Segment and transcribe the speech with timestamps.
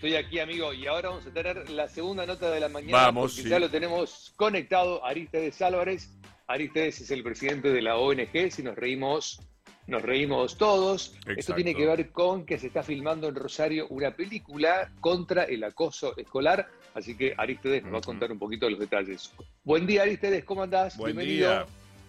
[0.00, 3.02] Estoy aquí, amigo, y ahora vamos a tener la segunda nota de la mañana.
[3.04, 3.48] Vamos, porque sí.
[3.50, 5.04] ya lo tenemos conectado.
[5.04, 6.18] Aristides Álvarez.
[6.46, 8.50] Aristides es el presidente de la ONG.
[8.50, 9.42] Si nos reímos,
[9.86, 11.12] nos reímos todos.
[11.18, 11.54] Esto Exacto.
[11.56, 16.16] tiene que ver con que se está filmando en Rosario una película contra el acoso
[16.16, 16.66] escolar.
[16.94, 19.30] Así que Aristides nos va a contar un poquito de los detalles.
[19.64, 20.96] Buen día, Aristides, ¿cómo andás?
[20.96, 21.50] Buen Bienvenido.
[21.50, 21.66] día.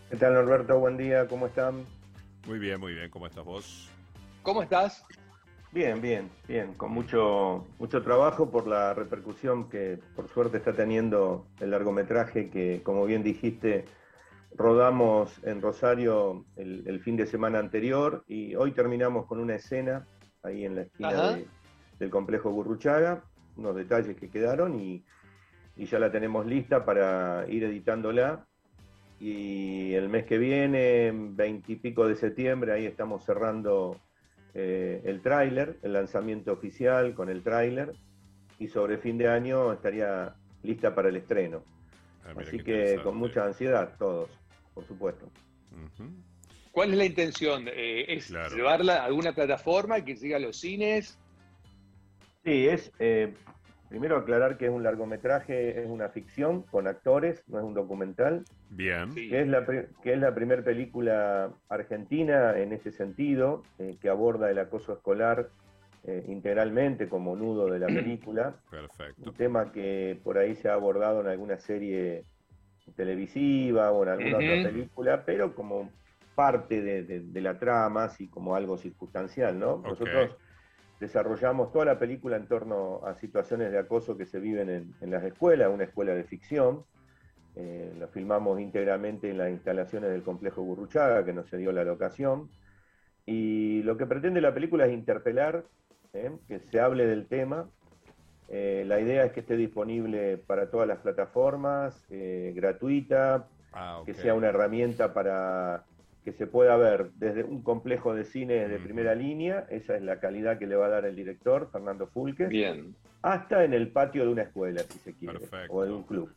[0.09, 0.79] ¿Qué tal, Norberto?
[0.79, 1.85] Buen día, ¿cómo están?
[2.47, 3.09] Muy bien, muy bien.
[3.09, 3.89] ¿Cómo estás vos?
[4.43, 5.03] ¿Cómo estás?
[5.73, 11.45] Bien, bien, bien, con mucho, mucho trabajo por la repercusión que por suerte está teniendo
[11.61, 13.85] el largometraje que, como bien dijiste,
[14.57, 20.05] rodamos en Rosario el, el fin de semana anterior y hoy terminamos con una escena
[20.43, 21.45] ahí en la esquina de-
[21.99, 23.23] del complejo Gurruchaga,
[23.55, 25.05] unos detalles que quedaron y,
[25.77, 28.45] y ya la tenemos lista para ir editándola.
[29.21, 33.95] Y el mes que viene, veintipico de septiembre, ahí estamos cerrando
[34.53, 37.93] eh, el tráiler, el lanzamiento oficial con el tráiler,
[38.59, 41.63] y sobre fin de año estaría lista para el estreno.
[42.23, 44.29] Ah, Así que con mucha ansiedad todos,
[44.73, 45.27] por supuesto.
[46.71, 47.67] ¿Cuál es la intención?
[47.67, 48.55] Eh, ¿Es Claro.
[48.55, 51.17] llevarla a alguna plataforma que siga a los cines?
[52.43, 53.33] Sí, es eh,
[53.91, 58.43] primero aclarar que es un largometraje, es una ficción con actores, no es un documental,
[58.69, 59.13] Bien.
[59.13, 59.65] Que es la,
[60.01, 65.49] que es la primera película argentina en ese sentido, eh, que aborda el acoso escolar
[66.05, 68.55] eh, integralmente como nudo de la película.
[68.71, 69.29] Perfecto.
[69.29, 72.23] un tema que por ahí se ha abordado en alguna serie
[72.95, 75.91] televisiva o en alguna otra película, pero como
[76.35, 79.73] parte de, de- de la trama, así como algo circunstancial, ¿no?
[79.73, 79.87] Ok.
[79.87, 80.37] Nosotros
[81.01, 85.09] desarrollamos toda la película en torno a situaciones de acoso que se viven en, en
[85.09, 86.85] las escuelas, una escuela de ficción.
[87.55, 92.51] Eh, lo filmamos íntegramente en las instalaciones del complejo Gurruchaga, que nos dio la locación.
[93.25, 95.65] Y lo que pretende la película es interpelar,
[96.13, 96.31] ¿eh?
[96.47, 97.67] que se hable del tema,
[98.47, 104.13] eh, la idea es que esté disponible para todas las plataformas, eh, gratuita, Ah, que
[104.13, 105.85] sea una herramienta para
[106.23, 110.19] que se pueda ver desde un complejo de cine de primera línea, esa es la
[110.19, 112.95] calidad que le va a dar el director, Fernando Fulques, Bien.
[113.23, 115.73] hasta en el patio de una escuela, si se quiere, Perfecto.
[115.73, 116.31] o de un club.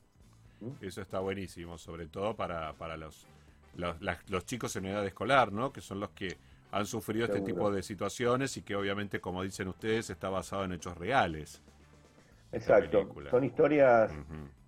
[0.80, 3.26] Eso está buenísimo, sobre todo para, para los,
[3.76, 5.70] los, las- los chicos en edad escolar, ¿no?
[5.72, 6.36] Que son los que
[6.72, 10.72] han sufrido este tipo de situaciones y que obviamente, como dicen ustedes, está basado en
[10.72, 11.60] hechos reales.
[12.52, 14.12] Exacto, son historias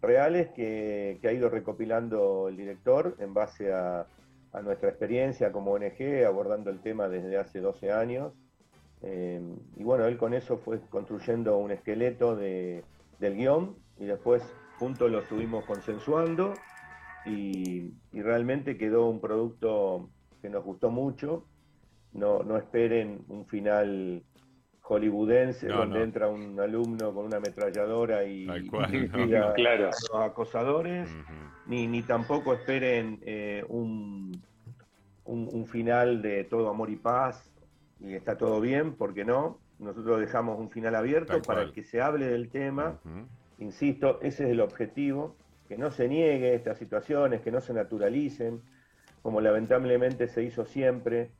[0.03, 4.06] reales que, que ha ido recopilando el director en base a,
[4.56, 8.32] a nuestra experiencia como ONG, abordando el tema desde hace 12 años.
[9.02, 9.40] Eh,
[9.76, 12.82] y bueno, él con eso fue construyendo un esqueleto de,
[13.20, 14.42] del guion y después
[14.78, 16.54] juntos lo estuvimos consensuando
[17.26, 20.08] y, y realmente quedó un producto
[20.40, 21.44] que nos gustó mucho.
[22.12, 24.22] No, no esperen un final
[24.80, 26.04] hollywoodense No, donde no.
[26.04, 29.24] entra un alumno con una ametralladora y, Tal cual, y no.
[29.26, 29.84] tira Claro.
[29.88, 31.10] a los acosadores,
[31.66, 34.32] ni, ni tampoco esperen eh, un,
[35.26, 37.50] un, un final de todo amor y paz
[38.00, 39.59] y está todo bien, porque no.
[39.78, 41.72] Nosotros dejamos un final abierto Tal para cual.
[41.72, 42.98] que se hable del tema.
[43.59, 45.34] Insisto, ese es el objetivo,
[45.69, 48.60] que no se niegue estas situaciones, que no se naturalicen,
[49.22, 51.31] como lamentablemente se hizo siempre.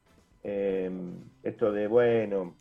[0.43, 0.91] eh,
[1.43, 2.55] esto de, bueno,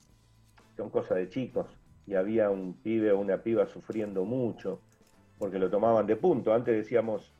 [0.75, 1.67] son cosas de chicos,
[2.07, 4.79] y había un pibe o una piba sufriendo mucho,
[5.37, 6.53] porque lo tomaban de punto.
[6.53, 7.31] Antes decíamos,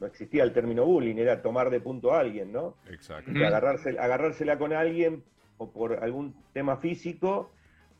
[0.00, 2.74] no existía el término bullying, era tomar de punto a alguien, ¿no?
[2.90, 3.30] Exacto.
[3.44, 5.22] Agarrarse, agarrársela con alguien
[5.58, 7.50] o por algún tema físico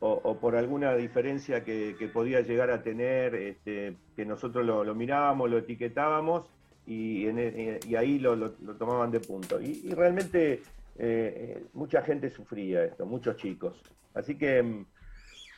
[0.00, 4.84] o, o por alguna diferencia que, que podía llegar a tener, este, que nosotros lo,
[4.84, 6.50] lo mirábamos, lo etiquetábamos
[6.86, 9.60] y, en e- y ahí lo, lo- lo tomaban de punto.
[9.60, 10.60] Y, y realmente eh,
[10.98, 13.80] eh, mucha gente sufría esto, muchos chicos.
[14.14, 14.84] Así que mm,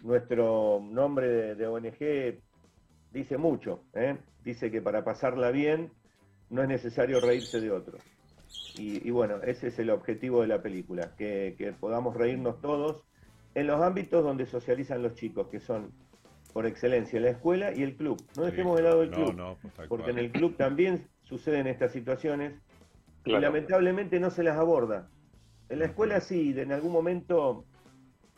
[0.03, 2.39] nuestro nombre de, de ONG
[3.13, 4.17] dice mucho, ¿eh?
[4.45, 5.91] dice que para pasarla bien
[6.51, 7.99] no es necesario reírse de otro.
[8.79, 13.03] Y, y bueno, ese es el objetivo de la película, que, que podamos reírnos todos
[13.55, 15.91] en los ámbitos donde socializan los chicos, que son
[16.53, 18.23] por excelencia la escuela y el club.
[18.37, 18.51] No Sí.
[18.51, 21.93] dejemos de lado el No, club, no, pues porque en el club también suceden estas
[21.93, 22.55] situaciones
[23.25, 25.09] y lamentablemente no se las aborda.
[25.69, 27.65] En la escuela sí, de- en algún momento,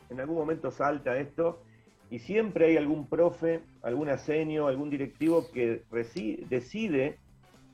[0.09, 1.63] en algún momento salta esto
[2.11, 5.83] y siempre hay algún profe, algún asenio, algún directivo que
[6.49, 7.19] decide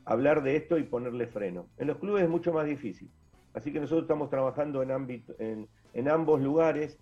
[0.05, 1.69] hablar de esto y ponerle freno.
[1.79, 3.11] En los clubes es mucho más difícil.
[3.53, 6.99] Así que nosotros estamos trabajando en, ámbito, en, en ambos lugares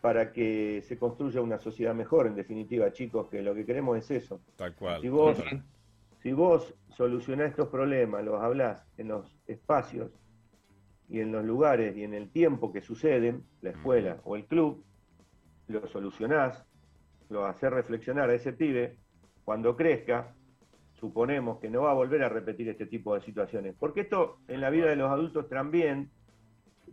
[0.00, 4.10] para que se construya una sociedad mejor, en definitiva, chicos, que lo que queremos es
[4.10, 4.40] eso.
[4.56, 5.00] Tal cual.
[5.00, 5.42] Si vos,
[6.22, 10.12] si vos solucionás estos problemas, los hablás en los espacios
[11.08, 14.84] y en los lugares y en el tiempo que suceden, la escuela o el club,
[15.68, 16.64] lo solucionás,
[17.30, 18.98] lo hace reflexionar a ese pibe,
[19.44, 20.34] cuando crezca,
[21.04, 23.74] suponemos que no va a volver a repetir este tipo de situaciones.
[23.78, 26.08] Porque esto en la vida de los adultos también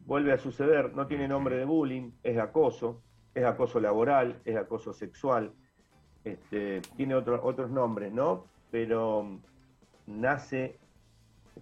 [0.05, 3.01] vuelve a suceder, no tiene nombre de bullying, es acoso,
[3.33, 5.53] es acoso laboral, es acoso sexual,
[6.25, 8.47] este, tiene otros nombres, ¿no?
[8.69, 9.39] Pero
[10.07, 10.75] nace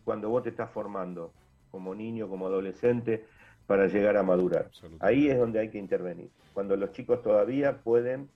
[0.03, 1.31] cuando vos te estás formando
[1.69, 3.27] como niño, como adolescente,
[3.67, 4.71] para llegar a madurar.
[5.01, 8.27] Ahí es donde hay que intervenir, cuando los chicos todavía pueden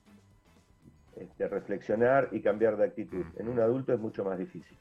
[1.16, 3.24] este, reflexionar y cambiar de actitud.
[3.38, 4.76] En un adulto es mucho más difícil.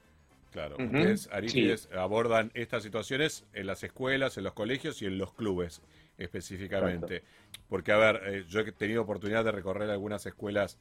[0.52, 5.82] Claro, ustedes, abordan estas situaciones en las escuelas, en los colegios y en los clubes
[6.18, 7.24] específicamente.
[7.68, 10.78] Porque, a ver, eh, yo he tenido oportunidad de recorrer algunas escuelas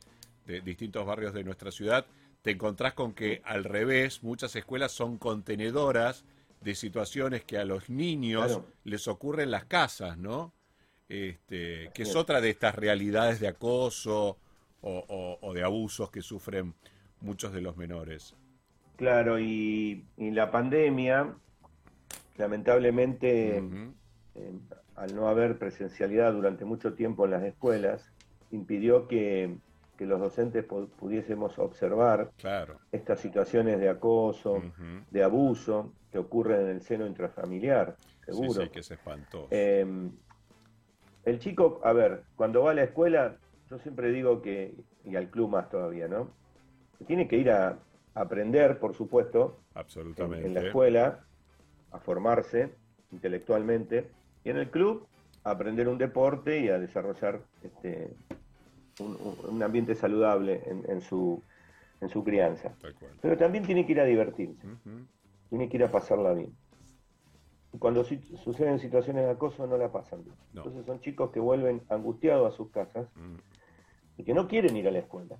[0.46, 2.04] de distintos barrios de nuestra ciudad.
[2.43, 6.26] Te encontrás con que, al revés, muchas escuelas son contenedoras
[6.60, 10.52] de situaciones que a los niños les ocurren en las casas, ¿no?
[11.08, 14.38] Este, que es otra de estas realidades de acoso
[14.82, 16.75] o, de abusos que sufren
[17.20, 18.37] muchos de los menores.
[18.96, 21.34] Claro, y, la pandemia,
[22.37, 23.58] lamentablemente,
[24.34, 24.52] eh,
[24.96, 28.12] al no haber presencialidad durante mucho tiempo en las escuelas,
[28.50, 29.56] impidió que,
[29.99, 32.32] los docentes pudiésemos observar
[32.90, 34.61] estas situaciones de acoso,
[35.12, 38.52] de abuso que ocurren en el seno intrafamiliar, seguro.
[38.52, 39.46] Sí, sí, que es espantoso.
[39.52, 40.11] Em,
[41.25, 43.37] el chico, a ver, cuando va a la escuela,
[43.72, 46.28] yo siempre digo que, y al club más todavía, ¿no?
[47.06, 47.78] tiene que ir a,
[48.14, 50.46] aprender, por supuesto, Absolutamente.
[50.46, 51.24] En, la escuela,
[51.90, 52.74] a formarse
[53.10, 54.10] intelectualmente,
[54.44, 55.06] y en el club
[55.44, 58.14] a aprender un deporte y a desarrollar este,
[59.00, 61.42] un, ambiente saludable en, su,
[62.02, 62.75] en su crianza.
[63.22, 64.68] Pero también tiene que ir a divertirse,
[65.48, 66.54] tiene que ir a pasarla bien.
[67.72, 70.36] Y cuando suceden situaciones de acoso no la pasan bien.
[70.54, 73.62] Entonces son chicos que vuelven angustiados a sus casas mm.
[74.17, 75.37] Y que no quieren ir a la escuela.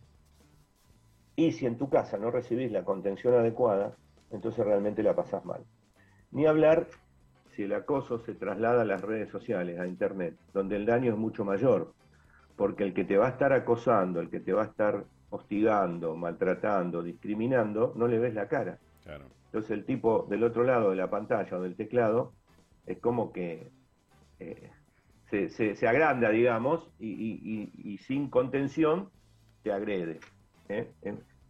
[1.37, 3.97] Y si en tu casa no recibís la contención adecuada,
[4.31, 5.63] entonces realmente la pasás mal.
[6.31, 6.89] Ni hablar
[7.55, 11.19] si el acoso se traslada a las redes sociales, a Internet, donde el daño es
[11.19, 11.93] mucho mayor,
[12.57, 16.15] porque el que te va a estar acosando, el que te va a estar hostigando,
[16.15, 18.79] maltratando, discriminando, no le ves la cara.
[19.47, 22.33] Entonces el tipo del otro lado de la pantalla o del teclado
[22.87, 23.71] es como que
[24.39, 24.71] eh,
[25.49, 29.11] se, agranda, digamos, y, sin contención
[29.63, 30.21] te agrede.
[30.69, 30.89] ¿eh?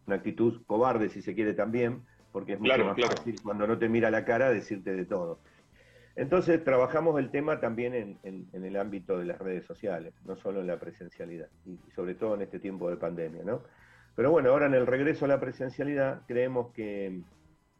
[0.05, 2.01] Una actitud cobarde, si se quiere también,
[2.31, 5.39] porque es mucho más fácil cuando no te mira la cara decirte de todo.
[6.15, 10.67] Entonces trabajamos el tema también en, el ámbito de las redes sociales, no solo en
[10.67, 13.63] la presencialidad, y sobre todo en este tiempo de pandemia, ¿no?
[14.15, 17.21] Pero bueno, ahora en el regreso a la presencialidad creemos que,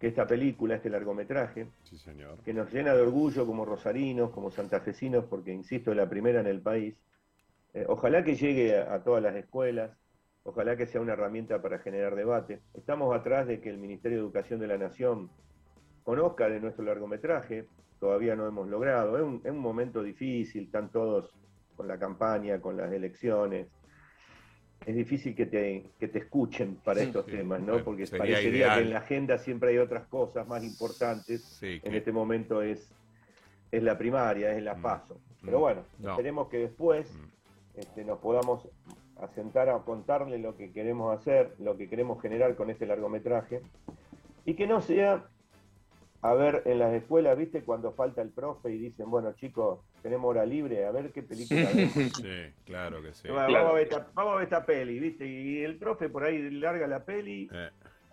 [0.08, 1.68] esta película, este largometraje,
[2.44, 6.48] que nos llena de orgullo como rosarinos, como santafesinos, porque insisto, es la primera en
[6.48, 6.96] el país,
[7.74, 9.92] eh, ojalá que llegue a, todas las escuelas,
[10.44, 12.62] ojalá que sea una herramienta para generar debate.
[12.74, 15.30] Estamos atrás de que el Ministerio de Educación de la Nación
[16.04, 17.68] conozca de nuestro largometraje,
[18.00, 19.18] todavía no hemos logrado.
[19.18, 21.34] Es un, momento difícil, están todos
[21.76, 23.68] con la campaña, con las elecciones.
[24.86, 27.84] Es difícil que te, que te escuchen para estos temas, ¿no?
[27.84, 31.62] Porque parecería que en la agenda siempre hay otras cosas más importantes.
[31.62, 32.92] En este momento es,
[33.72, 34.82] es la primaria, es la mm.
[34.82, 35.20] paso.
[35.42, 35.62] Pero mm.
[35.62, 37.80] bueno, esperemos que después mm.
[37.80, 38.68] este, nos podamos
[39.18, 43.62] asentar a contarle lo que queremos hacer, lo que queremos generar con este largometraje,
[44.46, 45.26] y que no sea
[46.24, 47.64] a ver en las escuelas, ¿viste?
[47.64, 51.70] Cuando falta el profe y dicen, bueno, chicos, tenemos hora libre, a ver qué película
[51.76, 51.92] vemos.
[51.94, 53.28] Sí, claro que sí.
[53.28, 53.54] Vamos,
[54.16, 55.28] A ver esta, peli, ¿viste?
[55.28, 57.70] Y el profe por ahí larga la peli eh.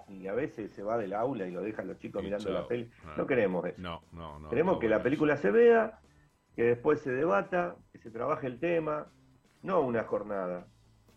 [0.09, 2.91] y a veces se va del aula y lo dejan los chicos mirando la peli.
[3.05, 3.15] Ah.
[3.17, 3.81] No queremos eso.
[3.81, 4.49] No, no, no.
[4.49, 6.01] Queremos que la película se vea,
[6.57, 9.07] que después se debata, que se trabaje el tema,
[9.63, 10.67] no una jornada,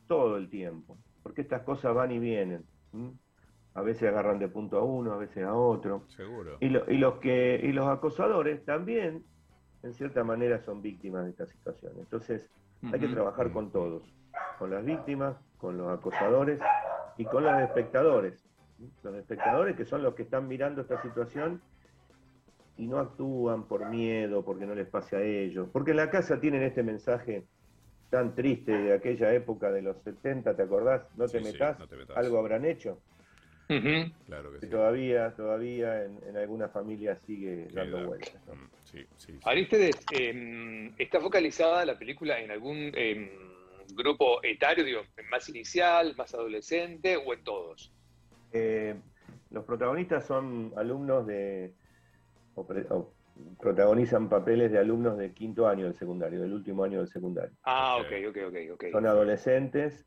[0.07, 1.00] todo el tiempo.
[1.23, 2.63] Porque estas cosas van y vienen
[3.75, 6.03] a veces agarran de punto a uno, a veces a otro.
[6.10, 6.58] Seguro.
[6.60, 9.24] Y, los que y los acosadores también,
[9.82, 11.94] en cierta manera, son víctimas de esta situación.
[11.98, 12.50] Entonces,
[12.92, 14.03] hay que trabajar con todos,
[14.60, 16.60] con las víctimas, con los acosadores
[17.18, 18.46] y con los espectadores.
[19.01, 21.62] Los espectadores que son los que están mirando esta situación
[22.77, 25.70] y no actúan por miedo, porque no les pase a ellos.
[25.72, 27.46] Porque en la casa tienen este mensaje
[28.10, 31.01] tan triste de aquella época de los 70, ¿te acordás?
[31.15, 31.77] No, te, metas,
[32.15, 33.00] algo habrán hecho.
[33.67, 34.70] Claro que sí.
[34.70, 38.41] Todavía, todavía en, algunas familias sigue dando vueltas.
[38.84, 39.05] Sí,
[39.46, 43.29] Arístedes, em, ¿está focalizada la película en algún em,
[43.96, 47.91] grupo etario, digo, más inicial, más adolescente o en todos?
[48.51, 48.96] Eh,
[49.50, 51.74] los protagonistas son alumnos de,
[52.55, 52.67] o,
[53.60, 57.55] protagonizan papeles de alumnos de quinto año del secundario, del último año del secundario.
[57.63, 58.38] Ah, ok, ok,
[58.74, 58.86] ok.
[58.91, 60.05] Son adolescentes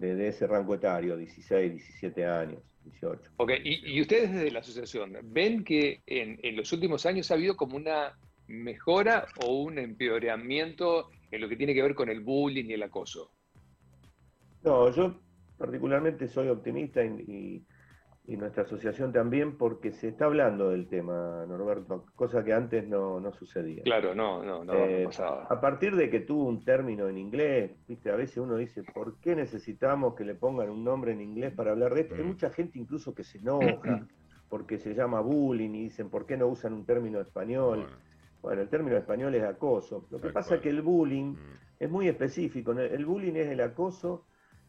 [0.00, 3.30] eh, de, ese rango etario, 16, 17 años, 18.
[3.36, 7.56] Ok, y, ustedes desde la asociación, ¿ven que en, en, los últimos años ha habido
[7.56, 12.66] como una mejora o un empeoramiento en lo que tiene que ver con el bullying
[12.66, 13.30] y el acoso?
[14.62, 15.20] No, yo
[15.58, 17.64] particularmente soy optimista y,
[18.26, 23.82] nuestra asociación también porque se está hablando del tema, Norberto, cosa que antes no, sucedía.
[23.82, 25.44] Claro, no, no, no, eh, pasaba.
[25.44, 29.20] A partir de que tuvo un término en inglés, viste, a veces uno dice, ¿por
[29.20, 32.14] qué necesitamos que le pongan un nombre en inglés para hablar de esto?
[32.14, 32.28] Hay mm.
[32.28, 34.06] mucha gente incluso que se enoja
[34.48, 37.86] porque se llama bullying y dicen, ¿por qué no usan un término español?
[38.40, 40.06] Bueno, el término español es acoso.
[40.10, 41.58] Lo que pasa es que el bullying mm.
[41.78, 42.72] es muy específico.
[42.72, 44.24] El bullying es el acoso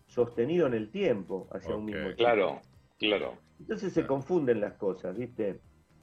[0.08, 2.18] sostenido en el tiempo hacia un mismo tiempo.
[2.18, 2.62] Claro,
[3.00, 3.45] claro.
[3.60, 5.60] Entonces se confunden las cosas, ¿viste?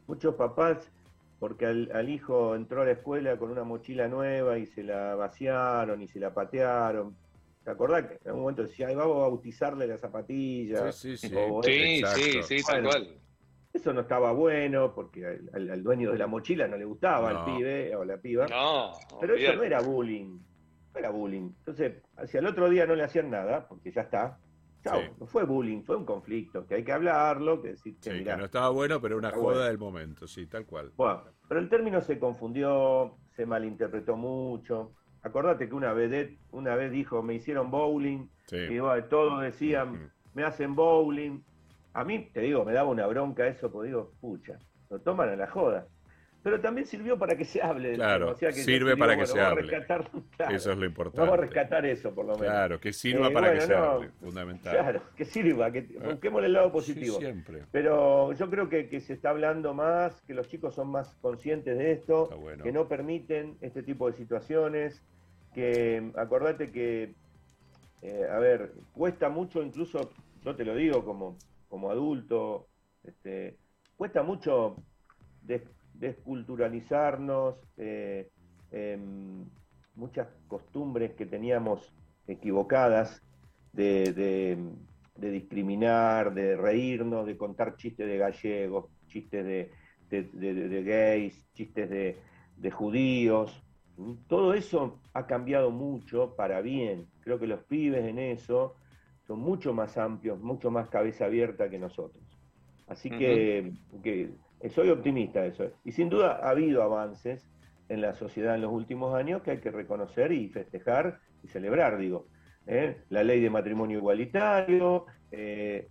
[0.07, 0.91] Muchos papás,
[1.39, 6.03] porque al, hijo entró a la escuela con una mochila nueva y se la vaciaron
[6.03, 7.17] y se la patearon.
[7.65, 10.91] ¿Te acordás que en algún momento decía, Ay, vamos a bautizarle la zapatilla?
[10.93, 12.03] Sí, sí, sí.
[12.15, 13.19] sí, sí, tal cual.
[13.73, 17.95] Eso no estaba bueno porque al, dueño de la mochila no le gustaba al pibe
[17.97, 18.47] o la piba.
[18.47, 20.39] No, pero eso no era bullying
[20.99, 21.51] era bullying.
[21.59, 24.39] Entonces, hacia el otro día no le hacían nada, porque ya está.
[25.19, 28.71] No fue bullying, fue un conflicto, que hay que hablarlo, que sí, que no estaba
[28.71, 30.93] bueno, pero una joda del momento, sí, tal cual.
[30.97, 34.93] Bueno, pero el término se confundió, se malinterpretó mucho.
[35.23, 40.75] Acordate que una vez, una vez dijo, me hicieron bowling, y todos decían, me hacen
[40.75, 41.43] bowling.
[41.95, 44.59] A mí, te digo, me daba una bronca eso, porque digo, pucha,
[44.91, 45.87] lo toman a la joda
[46.43, 47.95] pero también sirvió para que se hable.
[47.95, 49.73] Claro, sirve para que se hable.
[50.51, 51.21] eso es lo importante.
[51.21, 52.53] Vamos a rescatar eso, por lo menos.
[52.53, 54.77] Claro, que sirva eh, para que se hable, fundamental.
[54.77, 56.09] Claro, que sirva, que ah.
[56.11, 57.19] busquemos el lado positivo.
[57.19, 57.63] siempre.
[57.71, 61.93] Pero yo creo que, se está hablando más, que los chicos son más conscientes de
[61.93, 62.29] esto,
[62.63, 65.01] que no permiten este tipo de situaciones,
[65.55, 67.15] que acordate que,
[68.03, 70.11] eh, a ver, cuesta mucho, incluso,
[70.45, 71.37] yo te lo digo como,
[71.69, 72.67] como adulto,
[73.05, 73.57] este,
[73.97, 74.77] cuesta mucho
[76.03, 78.29] desculturalizarnos, eh,
[78.73, 79.45] em,
[79.95, 81.95] muchas costumbres que teníamos
[82.27, 83.23] equivocadas
[83.73, 84.59] de,
[85.15, 93.63] discriminar, de reírnos, de contar chistes de gallegos, chistes de, gays, chistes de, judíos.
[94.27, 97.07] Todo eso ha cambiado mucho para bien.
[97.21, 98.75] Creo que los pibes en eso
[99.29, 102.25] son mucho más amplios, mucho más cabeza abierta que nosotros.
[102.89, 104.31] Así que, que
[104.71, 105.71] soy optimista de eso.
[105.85, 107.49] Y sin duda ha habido avances
[107.89, 111.99] en la sociedad en los últimos años que hay que reconocer y festejar y celebrar,
[111.99, 112.27] digo.
[112.67, 113.03] ¿eh?
[113.09, 115.89] La ley de matrimonio igualitario, eh,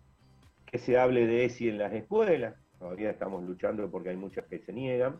[0.65, 4.59] que se hable de ESI en las escuelas, todavía estamos luchando porque hay muchas que
[4.59, 5.19] se niegan,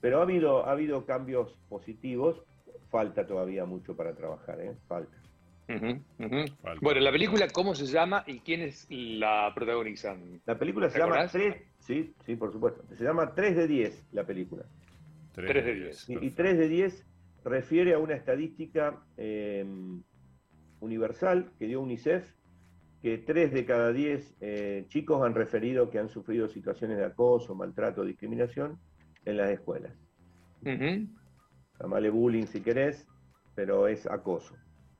[0.00, 2.42] pero ha habido, ha habido cambios positivos,
[2.88, 4.74] falta todavía mucho para trabajar, ¿eh?
[4.86, 5.17] falta.
[5.68, 10.40] Bueno, la película, ¿cómo se llama y quiénes la protagonizan?
[10.46, 12.82] La película se llama 3, sí, sí, por supuesto.
[12.94, 14.64] Se llama 3 de 10 la película.
[15.34, 16.10] 3, de 10.
[16.22, 17.06] Y, 3 de 10
[17.44, 20.02] refiere a una estadística em,
[20.80, 22.24] universal que dio UNICEF,
[23.02, 27.54] que 3 de cada 10 eh, chicos han referido que han sufrido situaciones de acoso,
[27.54, 28.80] maltrato, discriminación
[29.24, 29.92] en las escuelas.
[30.62, 33.06] Uh bullying si querés,
[33.54, 34.56] pero es acoso.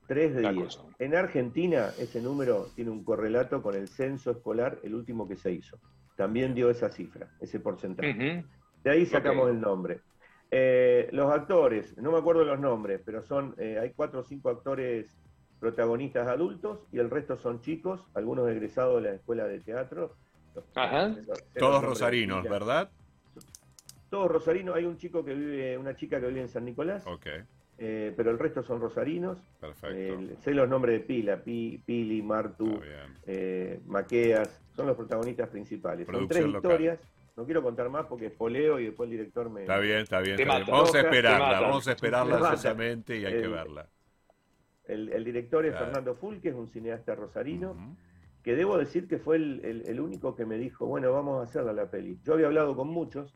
[0.09, 0.79] 3 de 10.
[0.97, 5.51] En Argentina ese número tiene un correlato con el censo escolar, el último que se
[5.51, 5.77] hizo.
[6.15, 8.43] También dio esa cifra, ese porcentaje.
[8.83, 10.01] De ahí sacamos el nombre.
[10.49, 14.49] Eh, los actores, no me acuerdo los nombres, pero son, eh, hay cuatro o cinco
[14.49, 15.15] actores
[15.59, 20.15] protagonistas adultos y el resto son chicos, algunos egresados de la escuela de teatro.
[20.73, 21.15] Ajá.
[21.55, 22.89] Todos rosarinos, ¿verdad?
[24.09, 24.75] Todos rosarinos.
[24.75, 27.05] Hay un chico que vive, una chica que vive en San Nicolás.
[27.05, 27.43] Okay.
[27.81, 29.41] Eh, pero el resto son rosarinos.
[29.61, 29.95] Perfecto.
[29.95, 32.77] Eh, sé los nombres de Pila, Pili, Martu,
[33.25, 36.05] eh, Maqueas, son los protagonistas principales.
[36.05, 36.99] son tres historias.
[37.37, 39.61] No quiero contar más porque es poleo y después el director me.
[39.61, 40.37] Está bien, está bien.
[40.45, 43.87] Vamos a esperarla, vamos a esperarla ansiosamente y hay que verla.
[44.83, 47.77] El, director es Fernando Ful, que es un cineasta rosarino,
[48.43, 51.71] que debo decir que fue el, el, único que me dijo, bueno, vamos a hacerla
[51.71, 52.19] la peli.
[52.25, 53.33] Yo había hablado con muchos,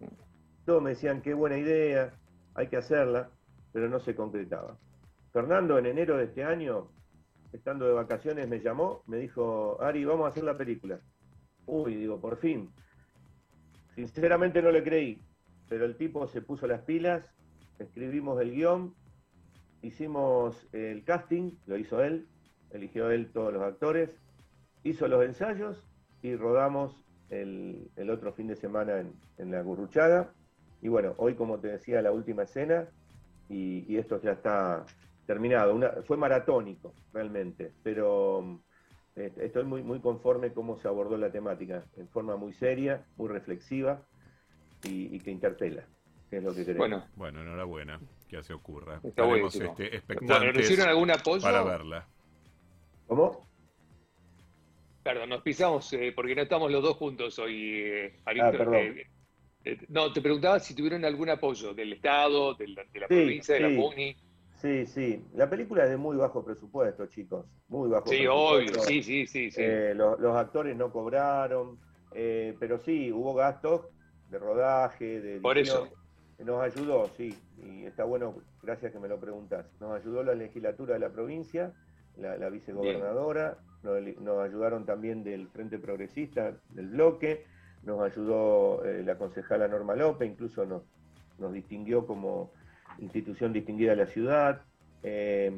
[0.66, 2.12] todos me decían, qué buena idea,
[2.56, 3.30] hay que hacerla
[3.74, 4.77] pero no se concretaba.
[5.34, 6.92] Fernando en enero de este año,
[7.51, 11.00] estando de vacaciones, me llamó, me dijo, Ari, vamos a hacer la película.
[11.65, 12.70] Uy, digo, por fin.
[13.96, 15.22] Sinceramente no le creí,
[15.68, 17.25] pero el tipo se puso las pilas,
[17.80, 18.94] escribimos el guion,
[19.82, 22.27] hicimos el casting, lo hizo él,
[22.72, 24.10] eligió él todos los actores,
[24.84, 25.84] hizo los ensayos
[26.22, 26.96] y rodamos
[27.30, 30.32] el, otro fin de semana en, en la Gurruchaga.
[30.82, 32.88] Y bueno, hoy como te decía, la última escena,
[33.54, 34.86] y, esto ya está
[35.26, 35.74] terminado.
[35.74, 38.60] Una, fue maratónico, realmente, pero
[39.16, 43.30] este, estoy muy, muy conforme cómo se abordó la temática, en forma muy seria, muy
[43.30, 44.02] reflexiva
[44.84, 45.86] y, que interpela,
[46.30, 46.80] que es lo que queremos.
[46.80, 49.00] Bueno, bueno enhorabuena, que así ocurra.
[49.04, 51.42] Está este, expectantes algún apoyo?
[51.42, 52.08] para verla.
[53.08, 53.48] ¿Cómo?
[55.04, 58.76] Perdón, nos pisamos eh, porque no estamos los dos juntos hoy, eh, ah, perdón.
[58.76, 59.08] Eh,
[59.89, 64.15] no, te preguntaba si tuvieron algún apoyo del Estado, de la, provincia, de la MUNI.
[64.62, 65.25] Sí, sí.
[65.36, 67.46] La película es de muy bajo presupuesto, chicos.
[67.67, 68.79] Muy bajo sí, presupuesto.
[68.82, 69.51] Sí, sí, sí.
[69.51, 69.62] sí.
[69.96, 71.77] Los, los, actores no cobraron,
[72.12, 73.88] pero sí, hubo gastos
[74.29, 75.89] de rodaje, de Por eso.
[76.39, 79.65] Nos ayudó, sí, y está bueno, gracias que me lo preguntas.
[79.79, 81.72] Nos ayudó la legislatura de la provincia,
[82.17, 87.46] la, vicegobernadora, nos, ayudaron también del Frente Progresista, del bloque,
[87.86, 90.84] nos ayudó eh, la concejala Norma López, incluso nos,
[91.40, 92.52] nos distinguió como
[93.00, 94.62] institución distinguida de la ciudad.
[95.04, 95.52] Eh,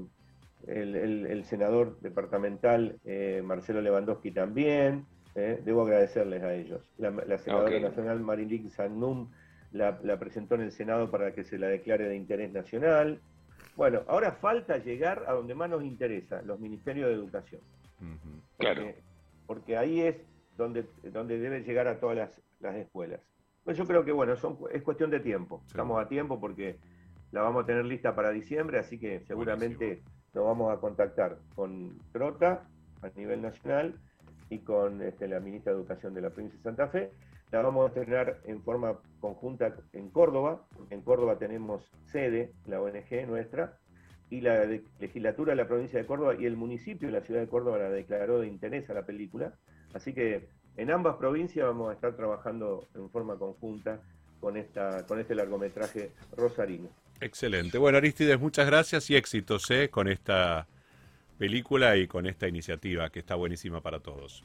[0.68, 5.06] el, senador departamental eh, Marcelo Lewandowski también,
[5.36, 6.82] debo agradecerles a ellos.
[6.98, 9.30] La, senadora nacional Marilyn Sannum
[9.74, 13.20] la, la, presentó en el Senado para que se la declare de interés nacional.
[13.76, 17.62] Bueno, ahora falta llegar a donde más nos interesa, los ministerios de educación.
[18.58, 18.94] Claro.
[19.46, 20.16] Porque, ahí es
[20.58, 22.16] donde, donde debe llegar a todas
[22.62, 23.22] las, escuelas.
[23.64, 25.62] Pues yo creo que, bueno, son, es cuestión de tiempo.
[25.68, 26.80] Estamos a tiempo porque
[27.32, 30.02] la vamos a tener lista para diciembre, así que seguramente
[30.34, 32.68] nos vamos a contactar con Trota
[33.02, 34.00] a nivel nacional
[34.50, 37.12] y con este, la ministra de Educación de la provincia de Santa Fe.
[37.52, 40.66] La vamos a tener en forma conjunta en Córdoba.
[40.90, 43.78] En Córdoba tenemos sede, la ONG nuestra,
[44.30, 44.66] y la
[45.00, 47.90] legislatura de la provincia de Córdoba y el municipio de la ciudad de Córdoba la
[47.90, 49.54] declaró de interés a la película.
[49.96, 54.02] Así que en ambas provincias vamos a estar trabajando en forma conjunta
[54.42, 56.90] con, esta, con este largometraje rosarino.
[57.22, 57.78] Excelente.
[57.78, 59.90] Bueno, Aristides, muchas gracias y éxitos ¿eh?
[59.90, 60.68] con esta
[61.38, 64.44] película y con esta iniciativa que está buenísima para todos.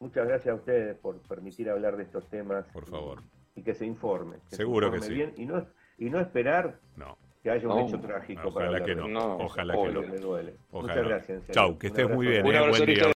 [0.00, 2.66] Muchas gracias a ustedes por permitir hablar de estos temas.
[2.66, 3.22] Por favor.
[3.56, 4.36] Y, que se informe.
[4.48, 5.14] Seguro que sí.
[5.14, 5.66] Bien y no,
[5.96, 8.48] y no esperar no que haya un hecho trágico.
[8.48, 9.36] Ojalá que no.
[9.38, 10.02] Ojalá que no.
[10.02, 10.54] Me duele.
[10.72, 11.42] Muchas gracias.
[11.52, 12.44] Chau, que estés muy bien.
[12.44, 13.13] Un eh, buen día.